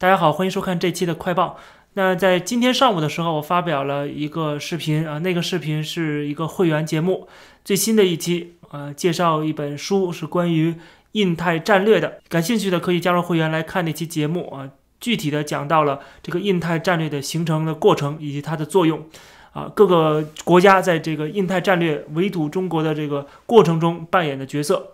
[0.00, 1.58] 大家好，欢迎收看这期的快报。
[1.94, 7.26] 那在今天上午的时候，我发表了一个视频啊，那个视频是一个会员节目，
[7.64, 10.76] 最新的一期啊，介绍一本书，是关于
[11.12, 12.20] 印太战略的。
[12.28, 19.04] 感兴趣的可以加入会员来看那期节目啊，具体的讲到了这个印太战略的形成的过程以及它的作用。
[19.50, 24.92] 啊，各个国家在这个印太战略围堵中国的这个过程中扮演的角色。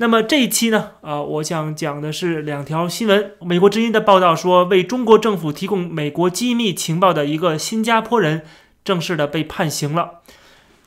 [0.00, 3.32] 那么这一期呢，啊，我想讲的是两条新闻。
[3.40, 8.42] 美国之音的报道说，为中国政府提供美国机密情报的一个新加坡人
[8.84, 10.20] 正式的被判刑了。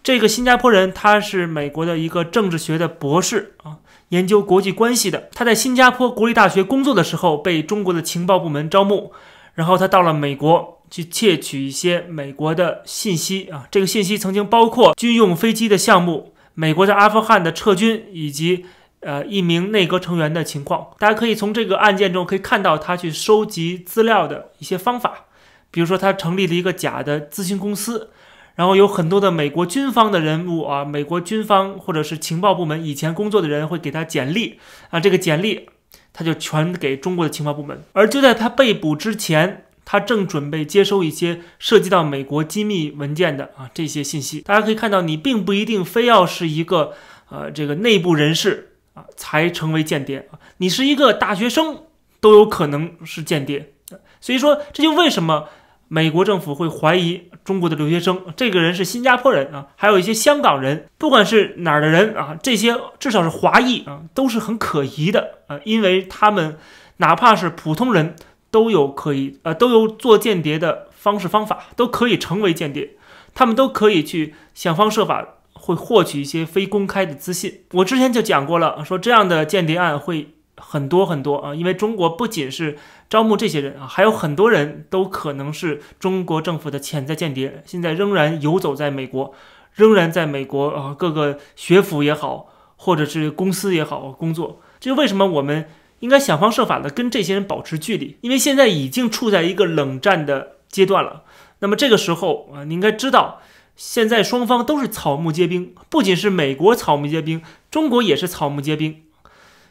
[0.01, 3.79] 这个新加坡人他是美国的一个政治学的博士啊，
[4.09, 5.29] 研究国际关系的。
[5.33, 9.11] 他在新加坡国立大学工作的时候被中国的情报部门招募，
[9.55, 10.77] 然后他到了美国。
[10.91, 18.65] 去窃取一些美国的信息啊，这个信息曾经包括军用飞机的项目、美国在阿富汗的撤军以及
[19.01, 20.87] 呃一名内阁成员的情况。
[20.97, 25.25] 大家可以从这个案件中可以看到他去收集资料的一些方法，
[25.69, 28.09] 比如说他成立了一个假的咨询公司，
[28.55, 35.69] 然后有很多的美国军方的人物啊，美国军方或者是情报部门以前工作的人会给他简历啊，这个简历
[36.13, 37.83] 他就传给中国的情报部门。
[37.93, 39.65] 而就在他被捕之前。
[39.83, 44.39] 他正准备接收一些涉及到美国机密文件的啊这些信息。
[44.39, 46.93] 大家可以看到，你并不一定非要是一个
[47.29, 51.83] 呃这个内部人士啊才成为间谍啊，你是一个大学生
[52.19, 53.73] 都有可能是间谍。
[54.19, 55.49] 所以说，这就为什么
[55.87, 66.57] 美国政府会怀疑中国的留学生，这个人是新加坡人啊，还有一些香港人，不管是哪儿的人啊，这些至少是华裔啊，都是很可疑的啊，因为他们
[66.97, 68.15] 哪怕是普通人。
[68.51, 72.97] 都有可以呃，都有做间谍的方式方法，都可以成为间谍，
[73.33, 77.63] 他们都可以去想方设法会获取一些非公开的资讯。
[77.71, 82.77] 我之前就讲过了，说这样的间谍案会很多很多啊，因为中国不仅是
[83.09, 89.33] 招募这些人啊，还有很多人都可能是中国政府的潜在间谍，现在仍然游走在美国，
[89.73, 94.61] 仍然在美国啊各个学府也好，或者是公司也好工作。
[94.79, 95.67] 这就为什么我们。
[96.01, 101.21] 应该想方设法的跟这些人保持距离，因为现在已经处在一个冷战的阶段了。
[101.59, 103.39] 那么这个时候啊，你应该知道，
[103.83, 109.01] 现在双方都是草木皆兵，不仅是美国草木皆兵，中国也是草木皆兵。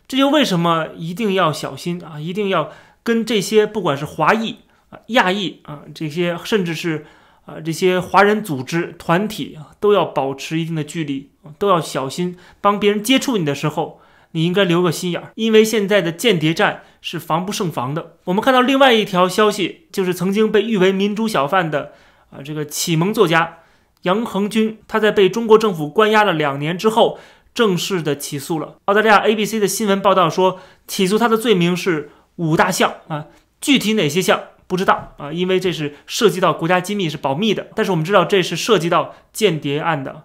[0.08, 2.72] 这就为什么一定要小心啊，一定要
[3.04, 4.56] 跟这些不管是华裔
[4.90, 7.06] 啊、亚裔啊，这些甚至是
[7.46, 14.00] 啊这些华人组织团体啊，都要保持一定的距离，都要小心，帮别人接触你的时候。
[14.32, 18.16] 你应该留个心眼儿，因为现在的间谍战是防不胜防的。
[18.24, 21.92] 我们看到另外一条消息，就是曾经被誉为民主小贩的
[22.30, 23.58] 啊这个启蒙作家
[24.02, 27.18] 杨恒军，他在被中国政府关押了两年之后，
[27.52, 28.76] 正式的起诉了。
[28.86, 33.26] 澳大利亚 ABC 的新闻报道说，起诉他的罪名是五大项啊，
[33.60, 37.66] 具体哪些项不知道啊，因为这是涉及到国家机密，是保密的。
[37.74, 40.22] 但是我们知道这是涉及到间谍案的。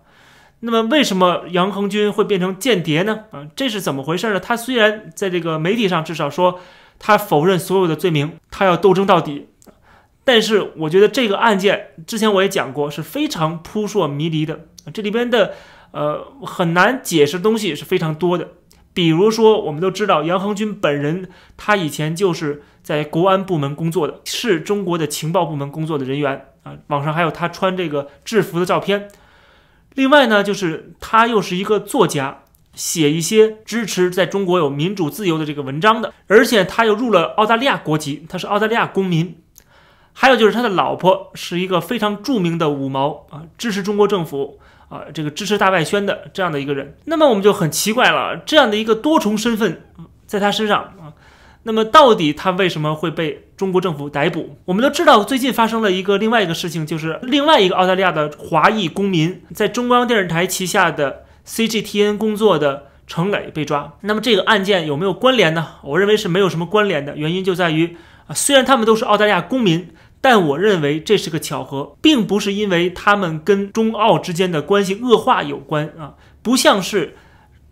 [0.61, 3.25] 那么为什么杨恒军会变成间谍呢？
[3.31, 4.39] 啊，这是怎么回事呢？
[4.39, 6.59] 他虽然在这个媒体上至少说
[6.97, 9.47] 他否认所有的罪名，他要斗争到底，
[10.25, 15.53] 但是我觉得这个案件之前我也讲过是非常扑朔迷离的，这里边的
[15.91, 18.49] 呃很难解释的东西是非常多的。
[18.93, 29.09] 比如说，我们都知道杨恒军本人他以前就是在国安部门工作的，是中国的情报部门工作的人员啊，网上还有他穿这个制服的照片。
[29.93, 32.39] 另外呢，就是他又是一个作家，
[32.73, 39.35] 写一些支持在中国有民主自由的这个文章的，而且他又入了澳大利亚国籍，他是澳大利亚公民。
[40.17, 46.95] 还有就是他的老婆是一个非常著名的五毛啊，支持中国政府啊，这个支持大外宣的这样的一个人。
[47.03, 49.83] 那么我们就很奇怪了，这样的一个多重身份
[50.25, 51.11] 在他身上啊。
[51.63, 54.55] 那么，到底他为什么会被中国政府逮捕？
[54.65, 63.93] 我们都知道，最近发生了一个另外一个事情，就是另外一个澳大利亚的华裔公民在中央电视台旗下的 CGTN 工作的程磊被抓。
[64.01, 65.67] 那么，这个案件有没有关联呢？
[65.81, 67.17] 我认为是没有什么关联的。
[67.17, 69.90] 原因就在于啊，虽然他们都是澳大利亚公民，
[70.25, 77.16] 但我认为这是个巧合，并不是因为他们跟中澳之间的关系恶化有关啊，不像是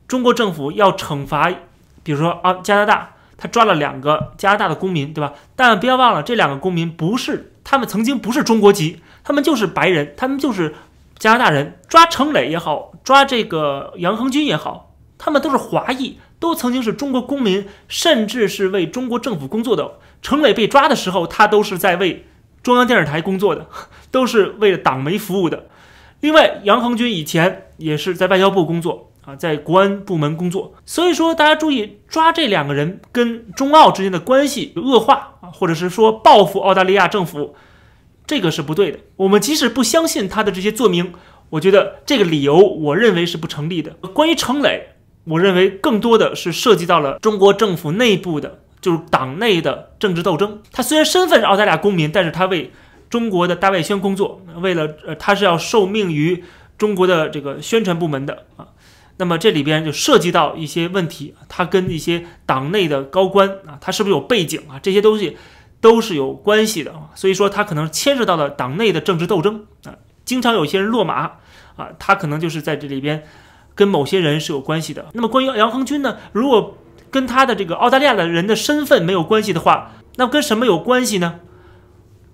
[0.07, 1.51] 中国政府要惩罚，
[2.03, 3.09] 比如说啊加拿大。
[3.35, 5.33] 他抓了两个加拿大的公民，对吧？
[5.55, 10.75] 但不要忘了，这两个公民不是他们曾经不是中国籍，他们就是白人，他们就是
[11.17, 11.79] 加拿大人。
[11.89, 19.93] 抓程磊也好，抓这个杨恒军也好，他们都是华裔，都曾经是中国公民，甚至是为中国政府工作的。
[20.21, 22.25] 程磊被抓的时候，他都是在为
[22.63, 23.67] 中央电视台工作的，
[24.09, 25.67] 都是为了党媒服务的。
[26.21, 30.73] 另外，杨恒军以前也是在外交部工作啊，在国安部门工作。
[30.85, 37.53] 所以说，大家注意抓这两个人跟中澳之间的关系恶化啊，或者是说报复澳大利亚政府，
[38.25, 38.99] 这个是不对的。
[39.17, 41.11] 我们即使不相信他的这些作名，
[41.49, 43.91] 我觉得这个理由我认为是不成立的。
[44.13, 44.93] 关于程磊，
[45.25, 50.61] 我认为更多的是涉及到了中国政府内部的，就是党内的政治斗争。
[50.71, 52.71] 他虽然身份是澳大利亚公民，但是他为
[53.09, 56.43] 中国的大外宣工作，为了呃，他是要受命于
[56.77, 58.67] 中国的这个宣传部门的啊。
[59.17, 64.79] 那么这里边就涉及到一些问题，他跟一些党内的高官啊，他是不是有背景啊？
[64.79, 65.37] 这些东西
[65.79, 67.09] 都是有关系的啊。
[67.15, 69.95] 所以说他可能牵涉到了党内的政治斗争啊，
[70.25, 71.31] 经常有些人落马
[71.75, 73.23] 啊，他可能就是在这里边
[73.75, 75.05] 跟某些人是有关系的。
[75.13, 76.75] 那么关于杨恒军呢，如果
[77.13, 81.41] 跟他的这个澳大利亚的人的身份没有关系的话，那跟什么有关系呢？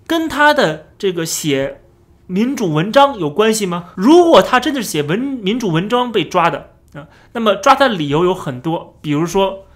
[0.06, 1.82] 跟他的这个写
[2.26, 3.90] 民主文章有关系吗？
[3.94, 9.66] 如果他真的是写文民主文章被抓的啊，那么抓他的理由有很多，比如说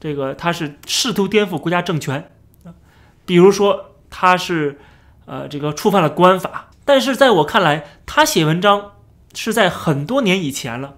[0.00, 2.30] 这个他是试图颠覆国家政权
[2.64, 2.72] 啊，
[3.26, 4.78] 比如说他是
[5.26, 6.70] 呃这个触犯了国安法。
[6.86, 8.92] 但是在我看来，他写文章
[9.34, 10.94] 是在很多年以前了，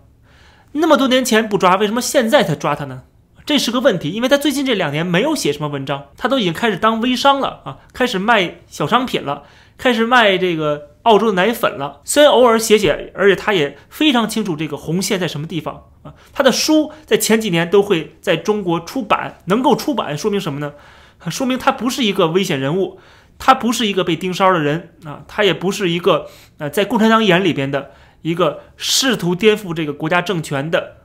[0.73, 3.03] 那么多年前不抓，为什么现在才抓他呢？
[3.49, 9.45] 这是个问题，因为他最近这两年没有写什么文章，他都已经开始当微商了啊，开始卖小商品了，
[9.79, 12.03] 开始卖这个澳洲的奶粉了。
[12.05, 16.13] 虽然偶尔写写，而且他也非常清楚这个红线在什么地方啊。
[16.35, 20.75] 他的书在前几年都会在中国出版，能够出版说明什么呢？
[21.31, 23.01] 说明他不是一个危险人物，
[23.39, 26.27] 他不是一个被盯梢的人啊，他也不是一个
[26.59, 30.97] 呃在共产党眼里边的一个试图颠覆这个国家政权的。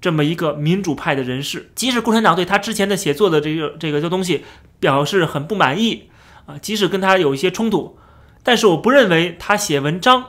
[0.00, 4.44] 这么一个民主派的人士，即使共产党对他之前的写作的这个这个这东西
[4.78, 6.08] 表示很不满意
[6.46, 7.98] 啊，即使跟他有一些冲突，
[8.42, 10.24] 但是我不认为他写文章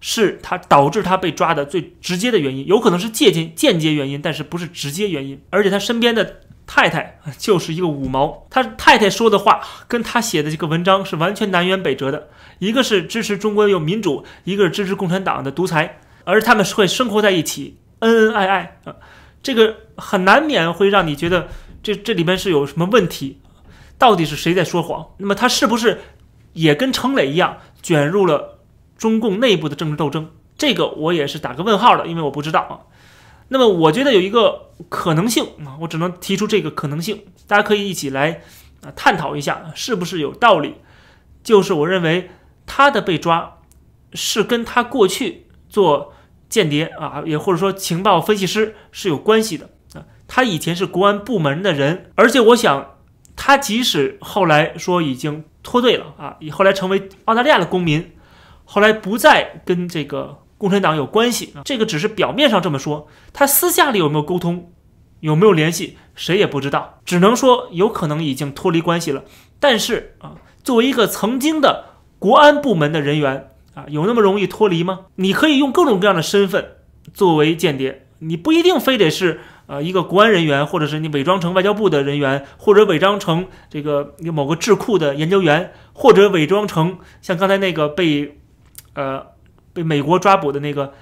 [0.00, 5.40] 是他导致他被抓的最直接的原因，有可能是间接间接原因，但是不是直接原因。
[5.50, 17.78] 而且他身边的太太就是一个五毛，他太太说的话跟他写的这个文章是完全南辕北辙的，一个是支持中国有民主，一个是支持共产党的独裁，而他们会生活在一起。
[18.02, 18.96] 恩恩爱爱啊，
[19.42, 21.48] 这个很难免会让你觉得
[21.84, 23.40] 这这里边是有什么问题，
[23.96, 25.10] 到底是谁在说谎？
[25.18, 26.00] 那么他是不是
[26.52, 28.58] 也跟程磊一样卷入了
[28.98, 30.30] 中共内部的政治斗争？
[30.58, 32.74] 这个我也是打个问号的，因为我不知道啊。
[33.48, 38.42] 那么我觉得有一个可能性啊，我只能提出这个可能性，大家可以一起来
[38.82, 40.74] 啊探讨一下是不是有道理。
[41.44, 42.30] 就是我认为
[42.66, 43.58] 他的被抓
[44.12, 46.14] 是跟他过去做。
[46.52, 50.04] 间谍啊，也或者说情报分析师是有关系的啊。
[50.28, 52.98] 他以前是国安部门的人，而且我想，
[53.34, 58.12] 他即使后来说已经脱队了啊，以后来成为澳大利亚的公民，
[58.66, 64.70] 后来不再跟这个共产党有关系啊，这个只是表面上这么说，他私下里有没有沟通，
[65.20, 69.24] 有没有联系，谁也不知道，只能说有可能已经脱离关系了。
[69.58, 71.86] 但是啊，作为一个曾经的
[72.18, 73.48] 国安部门的人员。
[73.74, 75.06] 啊，有那么容易脱离吗？
[75.14, 76.76] 你可以用各种各样的身份
[77.14, 88.38] 作为间谍，你不一定非得是呃一个国安人员，或者是你伪装成外交部的人员，或者伪装成这个某个智库的研究员，或者伪装成像刚才那个被
[88.94, 89.24] 呃
[89.72, 90.92] 被美国抓捕的那个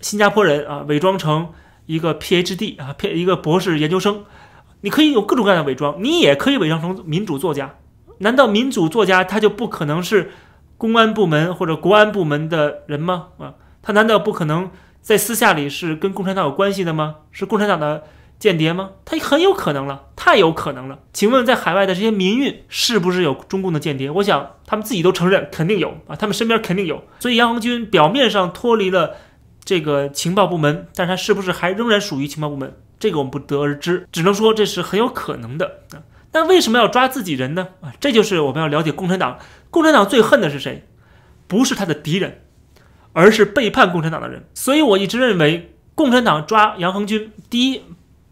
[0.00, 1.50] 新加坡人啊，伪装成
[1.86, 4.24] 一个 PhD 啊，一个博士研究生，
[4.80, 7.76] 你可以有各种各样的伪装，你也可以伪装成民主作家。
[8.18, 10.32] 难道民主作家他就不可能是？
[10.78, 13.26] 公安部门或者国安部门的人吗？
[13.38, 14.70] 啊，他难道不可能
[15.02, 17.16] 在私下里是跟共产党有关系的吗？
[17.32, 18.04] 是共产党的
[18.38, 18.90] 间谍吗？
[19.04, 21.00] 他很有可能了，太有可能了。
[21.12, 24.08] 请问在海外的这些民运是不是有中共的间谍？
[24.08, 27.02] 我想他们自己都承认，肯定有啊，他们身边肯定有。
[27.18, 29.16] 所以杨红军表面上脱离了
[29.64, 32.76] 这个情报部门，但是他是不是还仍然属于情报部门？
[33.00, 36.02] 这个我们不得而知，只能说这是很有可能的啊。
[36.32, 37.68] 那为什么要抓自己人呢？
[37.80, 39.38] 啊，这就是我们要了解共产党。
[39.70, 40.86] 共产党最恨的是谁？
[41.46, 42.42] 不是他的敌人，
[43.14, 44.44] 而是背叛共产党的人。
[44.52, 47.82] 所以我一直认为，共产党抓杨恒军，第一，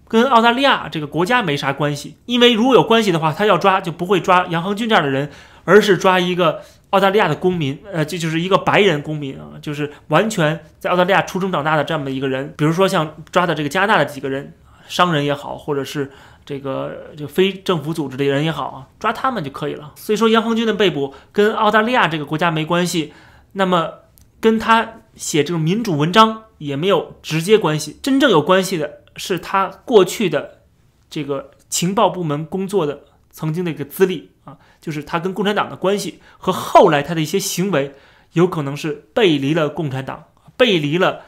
[0.07, 5.31] 跟澳大利亚这个国家没啥关系，因为如果有关系的话，他要抓就不会抓杨恒军这样的人，
[5.64, 12.52] 而是抓一个澳大利亚的公民，呃，这就是一个白人公民啊，就是完全在澳大利亚出生长大的这么一个人。
[12.59, 14.52] 比如说像抓的这个加拿大的几个人，
[14.88, 16.11] 商人也好，或者是。
[16.47, 19.93] 这个这个非政府组织的人也好啊，抓他们就可以了。
[19.97, 23.12] 所以说杨恒军的被捕跟澳大利亚这个国家没关系，
[23.53, 23.93] 那么
[24.41, 27.99] 跟他写这种民主文章也没有直接关系。
[28.00, 30.62] 真正有关系的是他过去的
[31.11, 37.93] 这个情报部门工作的曾经的一个资历啊，就是他跟共产党的关系和后来他的一些行为，
[38.33, 40.25] 有可能是背离了共产党，
[40.57, 41.23] 背离了。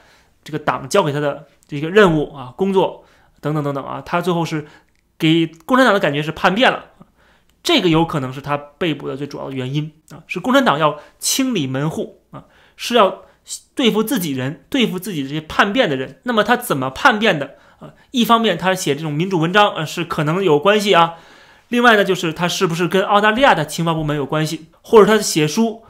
[0.44, 3.04] 这个党交给他的这个任务啊、工作
[3.42, 4.66] 等等等等啊，他最后是
[5.18, 6.84] 给共产党的感觉是叛变了，
[7.62, 12.44] 这个有可能是他被捕的最主要的原因啊，是共产党要清理门户啊，
[12.76, 13.22] 是要
[13.74, 16.20] 对付自己人，对付自己这些叛变的人。
[16.22, 17.94] 那么他怎么叛变的啊？
[18.12, 21.16] 一方面他写这种民主文章呃，是可能有关系啊；
[21.68, 25.82] 另外呢，就是他是不是跟澳大利亚的情报部门有关系，或者他写书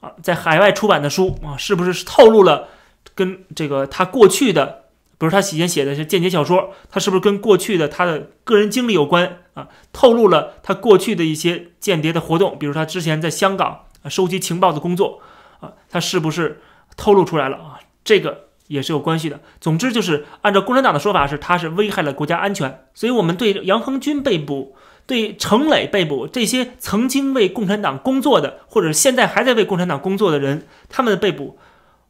[0.00, 2.68] 啊，在海外出版的书啊，是不是透露了
[3.14, 4.81] 跟这个他过去的？
[5.22, 9.68] 比如他以前写的是间谍小说，他是不是跟过去的他的个人经历有关啊？
[9.92, 15.20] 透露了他过去的一些间谍的活动，比如他之前在香港啊收集情报的工作
[15.60, 16.60] 啊，他是不是
[16.96, 17.78] 透露出来了啊？
[18.02, 19.38] 这个也是有关系的。
[19.60, 24.74] 总之就是按照共产党的说法是他是危害了国家安全，所以我们对杨恒军被捕、
[25.06, 31.56] 对程磊被捕这些曾经为共产党工作的，或者现在还在为共产党工作的人，他们的被捕。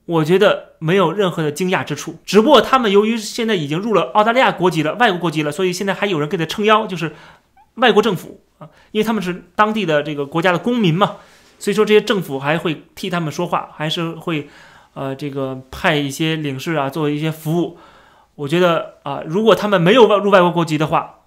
[0.04, 7.14] 我觉得没有任何的惊讶之处，只不过他们由于现在已经入了澳大利亚国籍了，外国国籍了，所以现在还有人给他撑腰，就是
[7.74, 11.16] 外国政府啊，因为他们是当地的这个国家的公民嘛，
[11.58, 14.48] 所以说这些政府还会替他们说话，还是会
[14.94, 17.78] 呃这个派一些领事啊做一些服务。
[18.34, 21.18] 我觉得啊，如果他们没有外入外国国籍的话。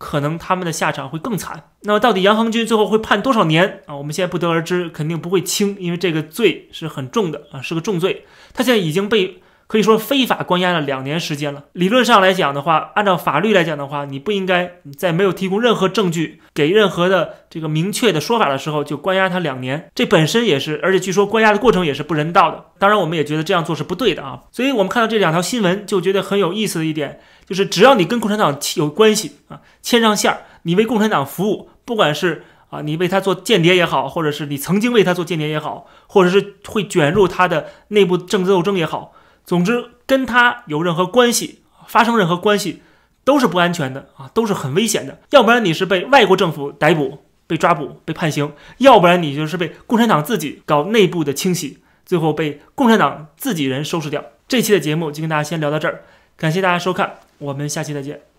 [0.00, 1.64] 可能他们的下场会更惨。
[1.82, 3.94] 那么，到底杨恒军最后会判多少年啊？
[3.94, 8.24] 我们现在不得而知，肯定不会轻，因为这个罪是很重的啊，是个重罪。
[8.54, 9.39] 他现在已经被。
[9.70, 11.62] 可以说非法关押了两年时间了。
[11.74, 19.88] 理论上来讲的话，按照法律来讲的话，你不应该在没有提供任何证据、给任何的这个明确的说法的时候就关押他两年。
[19.94, 22.64] 这本身也是，而且据说关押的过程也是不人道的。
[22.80, 24.40] 当然，我们也觉得这样做是不对的啊。
[24.50, 39.12] 所以，我们看到这两条新闻就觉得很有意思的一点，就是只要你跟共产党有关系啊，牵上线儿，你为共产党服务，不管是啊你为他做间谍也好，或者是你曾经为他做间谍也好，或者是会卷入他的内部政治斗争也好。
[39.50, 42.82] 总之，跟他有任何关系，发生任何关系，
[43.24, 45.18] 都是不安全的啊，都是很危险的。
[45.30, 54.24] 要不然你是被外国政府逮捕、被抓捕、被判刑；要不然你就是被共产党自己搞内部的清洗，最后被共产党自己人收拾掉。
[54.46, 56.02] 这期的节目就跟大家先聊到这儿，
[56.36, 58.29] 感谢大家收看，我们下期再见。